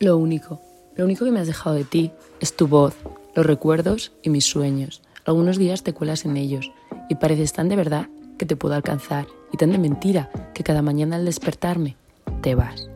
[0.00, 0.60] Lo único,
[0.96, 2.94] lo único que me has dejado de ti es tu voz,
[3.34, 5.02] los recuerdos y mis sueños.
[5.24, 6.70] Algunos días te cuelas en ellos
[7.08, 8.08] y pareces tan de verdad
[8.38, 11.96] que te puedo alcanzar y tan de mentira que cada mañana al despertarme
[12.42, 12.88] te vas.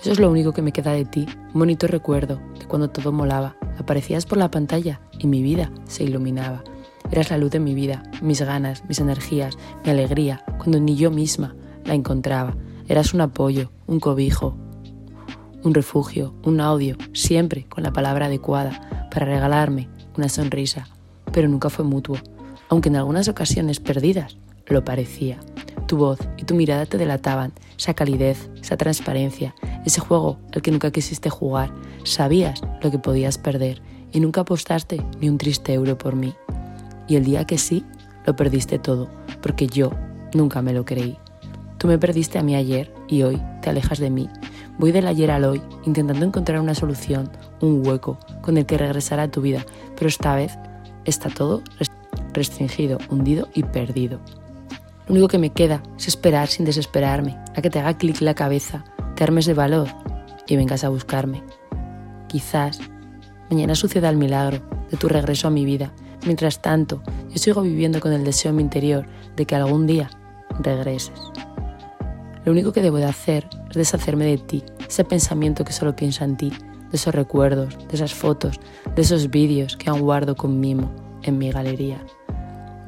[0.00, 3.12] Eso es lo único que me queda de ti, un bonito recuerdo de cuando todo
[3.12, 3.56] molaba.
[3.78, 6.64] Aparecías por la pantalla y mi vida se iluminaba.
[7.10, 11.10] Eras la luz de mi vida, mis ganas, mis energías, mi alegría, cuando ni yo
[11.10, 11.54] misma
[11.84, 12.56] la encontraba.
[12.88, 14.56] Eras un apoyo, un cobijo,
[15.62, 20.88] un refugio, un audio, siempre con la palabra adecuada para regalarme una sonrisa,
[21.32, 22.16] pero nunca fue mutuo,
[22.68, 25.38] aunque en algunas ocasiones perdidas lo parecía.
[25.86, 29.54] Tu voz y tu mirada te delataban, esa calidez, esa transparencia,
[29.84, 31.72] ese juego al que nunca quisiste jugar.
[32.04, 33.82] Sabías lo que podías perder
[34.12, 36.34] y nunca apostaste ni un triste euro por mí.
[37.08, 37.84] Y el día que sí,
[38.24, 39.08] lo perdiste todo,
[39.42, 39.90] porque yo
[40.32, 41.16] nunca me lo creí.
[41.78, 44.28] Tú me perdiste a mí ayer y hoy te alejas de mí.
[44.80, 47.30] Voy del ayer al hoy, intentando encontrar una solución,
[47.60, 50.58] un hueco con el que regresar a tu vida, pero esta vez
[51.04, 51.62] está todo
[52.32, 54.20] restringido, hundido y perdido.
[55.06, 58.32] Lo único que me queda es esperar sin desesperarme, a que te haga clic la
[58.32, 59.88] cabeza, te armes de valor
[60.46, 61.42] y vengas a buscarme.
[62.26, 62.80] Quizás
[63.50, 65.92] mañana suceda el milagro de tu regreso a mi vida.
[66.24, 69.04] Mientras tanto, yo sigo viviendo con el deseo en mi interior
[69.36, 70.08] de que algún día
[70.58, 71.20] regreses.
[72.50, 76.24] Lo único que debo de hacer es deshacerme de ti, ese pensamiento que solo piensa
[76.24, 78.58] en ti, de esos recuerdos, de esas fotos,
[78.96, 80.90] de esos vídeos que aún guardo con mimo
[81.22, 82.04] en mi galería.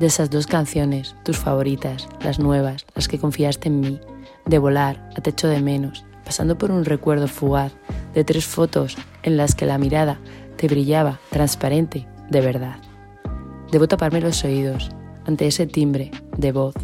[0.01, 4.01] De esas dos canciones, tus favoritas, las nuevas, las que confiaste en mí,
[4.47, 7.73] de volar a techo de menos, pasando por un recuerdo fugaz,
[8.15, 10.19] de tres fotos en las que la mirada
[10.57, 12.79] te brillaba transparente de verdad.
[13.71, 14.91] Debo taparme los oídos
[15.25, 16.75] ante ese timbre de voz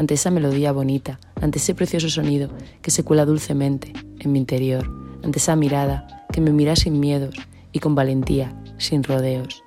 [0.00, 2.50] ante esa melodía bonita, ante ese precioso sonido
[2.82, 4.90] que se cuela dulcemente en mi interior,
[5.22, 7.34] ante esa mirada que me mira sin miedos
[7.72, 9.62] y con valentía, sin rodeos.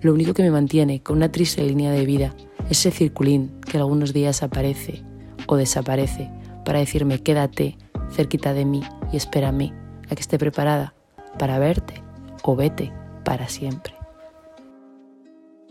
[0.00, 2.34] Lo único que me mantiene con una triste línea de vida
[2.70, 5.02] es ese circulín que algunos días aparece
[5.46, 6.30] o desaparece
[6.64, 7.76] para decirme quédate
[8.10, 9.72] cerquita de mí y espérame
[10.10, 10.94] a que esté preparada
[11.38, 12.02] para verte
[12.42, 12.92] o vete
[13.24, 14.03] para siempre.